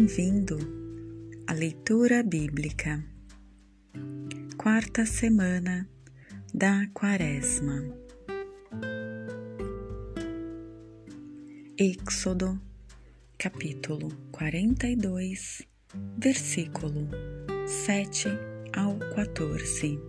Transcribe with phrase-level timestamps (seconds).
[0.00, 0.56] Bem-vindo
[1.46, 3.04] à leitura bíblica,
[4.56, 5.86] quarta semana
[6.54, 7.84] da Quaresma.
[11.78, 12.58] Êxodo,
[13.36, 15.68] capítulo 42,
[16.16, 17.06] versículo
[17.66, 18.26] 7
[18.74, 20.00] ao 14.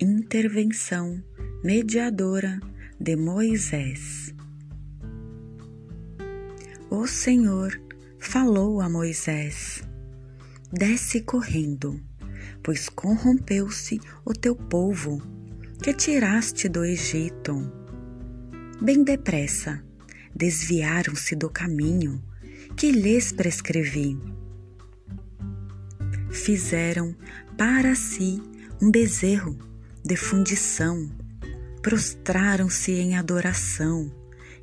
[0.00, 1.20] Intervenção
[1.64, 2.60] mediadora
[3.00, 4.32] de Moisés.
[6.92, 7.80] O Senhor
[8.18, 9.80] falou a Moisés:
[10.72, 12.00] Desce correndo,
[12.64, 15.22] pois corrompeu-se o teu povo,
[15.80, 17.72] que tiraste do Egito.
[18.82, 19.80] Bem depressa,
[20.34, 22.20] desviaram-se do caminho
[22.76, 24.18] que lhes prescrevi.
[26.28, 27.14] Fizeram
[27.56, 28.42] para si
[28.82, 29.56] um bezerro
[30.04, 31.08] de fundição,
[31.82, 34.19] prostraram-se em adoração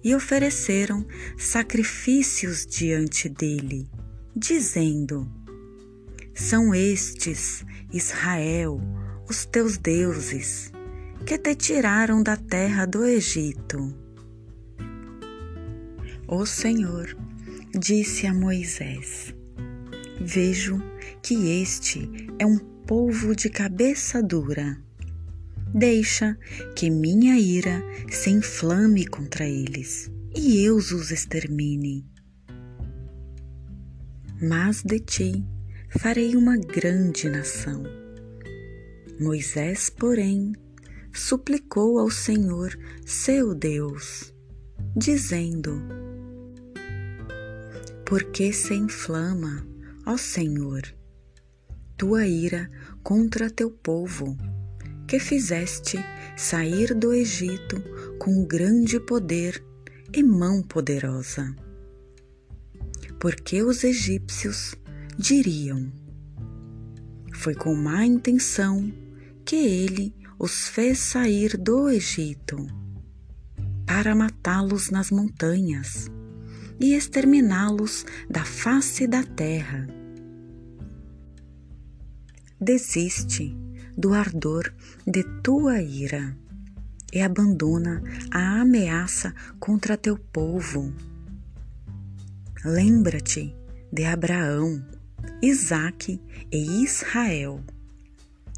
[0.08, 1.06] e ofereceram
[1.38, 3.90] sacrifícios diante dele,
[4.34, 5.30] dizendo:
[6.34, 8.80] São estes, Israel,
[9.30, 10.72] os teus deuses,
[11.26, 13.94] que te tiraram da terra do Egito.
[16.26, 17.14] O Senhor
[17.78, 19.36] disse a Moisés:
[20.22, 20.82] Vejo
[21.22, 24.82] que este é um povo de cabeça dura
[25.74, 26.38] Deixa
[26.76, 32.06] que minha ira se inflame contra eles e eu os extermine.
[34.42, 35.46] Mas de ti
[35.90, 37.84] farei uma grande nação.
[39.20, 40.54] Moisés, porém,
[41.12, 44.34] suplicou ao Senhor, seu Deus,
[44.96, 45.82] dizendo:
[48.06, 49.68] Por que se inflama,
[50.06, 50.84] ó Senhor,
[51.98, 52.70] tua ira
[53.04, 54.38] contra teu povo?
[55.08, 55.98] Que fizeste
[56.36, 57.82] sair do Egito
[58.20, 59.64] com grande poder
[60.14, 61.56] e mão poderosa.
[63.20, 64.76] Porque os egípcios
[65.18, 65.92] diriam:
[67.34, 68.92] Foi com má intenção
[69.46, 72.58] que ele os fez sair do Egito,
[73.86, 76.12] para matá-los nas montanhas
[76.80, 79.88] e exterminá-los da face da terra.
[82.60, 83.56] Desiste
[83.98, 84.72] do ardor
[85.08, 86.38] de tua ira
[87.12, 90.94] e abandona a ameaça contra teu povo.
[92.64, 93.56] Lembra-te
[93.92, 94.86] de Abraão,
[95.42, 96.22] Isaque
[96.52, 97.64] e Israel,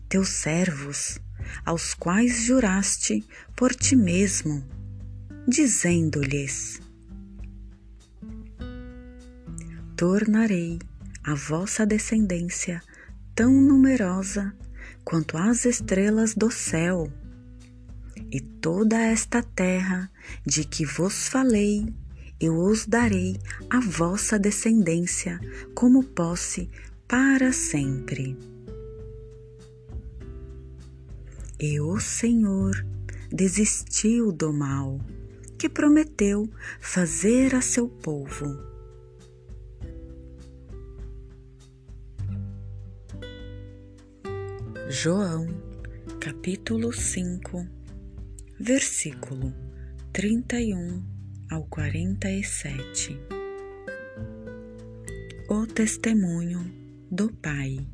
[0.09, 1.19] teus servos,
[1.65, 4.63] aos quais juraste por ti mesmo,
[5.47, 6.81] dizendo-lhes:
[9.95, 10.79] Tornarei
[11.23, 12.81] a vossa descendência
[13.35, 14.53] tão numerosa
[15.03, 17.11] quanto as estrelas do céu.
[18.31, 20.11] E toda esta terra
[20.45, 21.93] de que vos falei,
[22.39, 23.39] eu os darei
[23.69, 25.39] à vossa descendência
[25.73, 26.69] como posse
[27.07, 28.37] para sempre.
[31.59, 32.85] E o Senhor
[33.31, 34.99] desistiu do mal
[35.57, 36.49] que prometeu
[36.79, 38.68] fazer a seu povo
[44.91, 45.45] João,
[46.19, 47.63] capítulo 5,
[48.59, 49.53] versículo
[50.11, 51.05] 31
[51.51, 53.15] ao 47.
[55.47, 56.73] O testemunho
[57.11, 57.87] do Pai.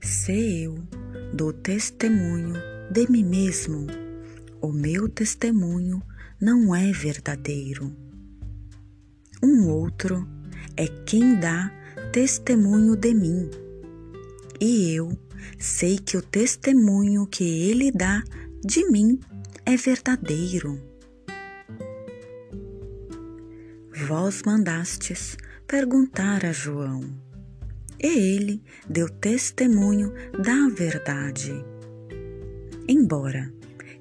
[0.00, 0.76] Se eu
[1.34, 2.54] dou testemunho
[2.90, 3.86] de mim mesmo,
[4.62, 6.02] o meu testemunho
[6.40, 7.94] não é verdadeiro.
[9.42, 10.26] Um outro
[10.74, 11.81] é quem dá
[12.12, 13.50] testemunho de mim.
[14.60, 15.18] E eu
[15.58, 18.22] sei que o testemunho que ele dá
[18.62, 19.18] de mim
[19.64, 20.78] é verdadeiro.
[24.06, 27.02] Vós mandastes perguntar a João,
[27.98, 31.52] e ele deu testemunho da verdade.
[32.86, 33.50] Embora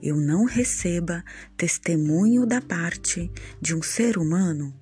[0.04, 1.24] eu não receba
[1.56, 3.32] testemunho da parte
[3.62, 4.81] de um ser humano,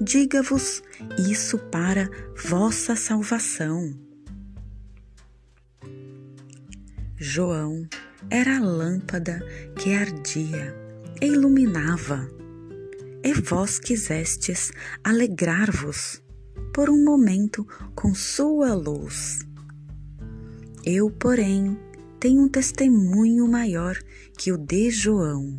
[0.00, 0.82] diga-vos
[1.18, 3.92] isso para vossa salvação.
[7.16, 7.86] João
[8.30, 9.40] era a lâmpada
[9.76, 10.74] que ardia
[11.20, 12.28] e iluminava,
[13.24, 14.70] e vós quisestes
[15.02, 16.22] alegrar-vos
[16.72, 19.40] por um momento com sua luz.
[20.84, 21.76] Eu, porém,
[22.20, 23.98] tenho um testemunho maior
[24.36, 25.56] que o de João.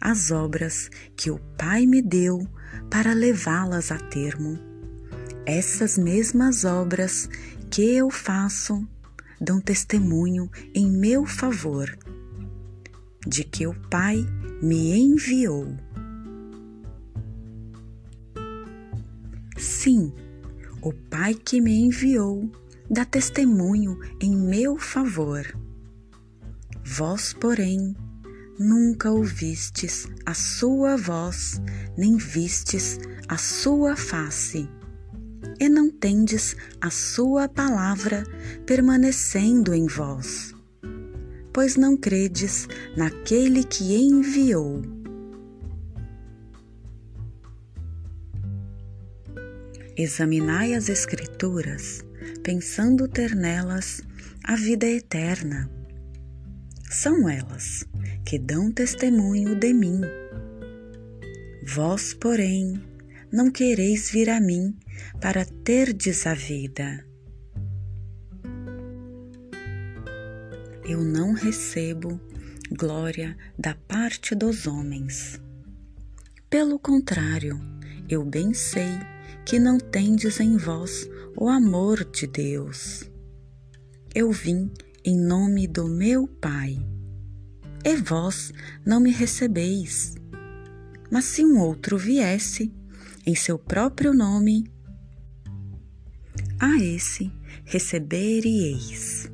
[0.00, 2.46] As obras que o Pai me deu
[2.90, 4.58] para levá-las a termo.
[5.46, 7.28] Essas mesmas obras
[7.70, 8.86] que eu faço
[9.40, 11.96] dão testemunho em meu favor
[13.26, 14.24] de que o Pai
[14.62, 15.76] me enviou.
[19.56, 20.12] Sim,
[20.82, 22.50] o Pai que me enviou
[22.90, 25.46] dá testemunho em meu favor.
[26.84, 27.96] Vós, porém,
[28.58, 31.60] nunca ouvistes a sua voz,
[31.96, 32.98] nem vistes
[33.28, 34.68] a sua face,
[35.58, 38.24] e não tendes a sua palavra
[38.66, 40.54] permanecendo em vós,
[41.52, 44.82] pois não credes naquele que enviou.
[49.96, 52.04] Examinai as Escrituras,
[52.42, 54.02] pensando ter nelas
[54.42, 55.70] a vida eterna.
[56.90, 57.86] São elas
[58.24, 60.00] que dão testemunho de mim.
[61.66, 62.82] Vós, porém,
[63.32, 64.76] não quereis vir a mim
[65.20, 67.04] para terdes a vida.
[70.86, 72.20] Eu não recebo
[72.70, 75.40] glória da parte dos homens.
[76.50, 77.58] Pelo contrário,
[78.08, 78.90] eu bem sei
[79.44, 83.10] que não tendes em vós o amor de Deus.
[84.14, 84.70] Eu vim
[85.04, 86.78] em nome do meu Pai,
[87.84, 88.52] e vós
[88.84, 90.14] não me recebeis.
[91.10, 92.72] Mas se um outro viesse
[93.26, 94.64] em seu próprio nome,
[96.58, 97.30] a esse
[97.64, 99.30] recebereis.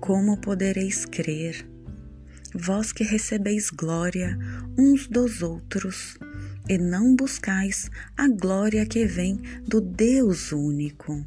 [0.00, 1.68] Como podereis crer,
[2.54, 4.38] vós que recebeis glória
[4.78, 6.16] uns dos outros,
[6.68, 11.26] e não buscais a glória que vem do Deus único.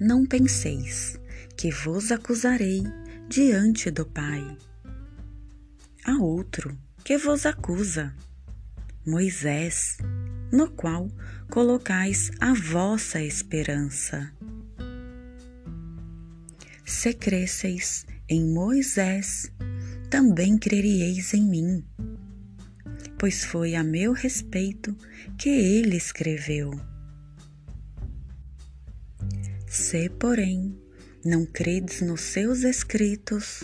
[0.00, 1.18] Não penseis
[1.56, 2.82] que vos acusarei
[3.28, 4.56] diante do Pai.
[6.04, 8.14] Há outro que vos acusa,
[9.06, 9.98] Moisés,
[10.52, 11.10] no qual
[11.50, 14.32] colocais a vossa esperança.
[16.84, 19.52] Se cresceis em Moisés,
[20.10, 21.84] também creríeis em mim
[23.18, 24.96] pois foi a meu respeito
[25.36, 26.70] que ele escreveu.
[29.66, 30.78] Se, porém,
[31.24, 33.62] não credes nos seus escritos,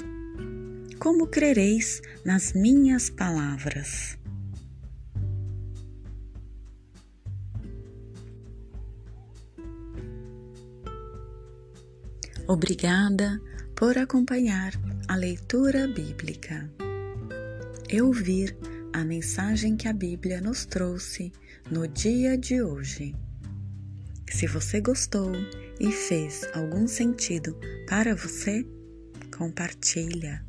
[0.98, 4.18] como crereis nas minhas palavras?
[12.46, 13.40] Obrigada
[13.74, 14.72] por acompanhar
[15.08, 16.70] a leitura bíblica.
[17.88, 18.56] Eu vir
[18.92, 21.32] a mensagem que a Bíblia nos trouxe
[21.70, 23.14] no dia de hoje.
[24.30, 25.32] Se você gostou
[25.80, 27.56] e fez algum sentido
[27.86, 28.66] para você,
[29.36, 30.44] compartilha.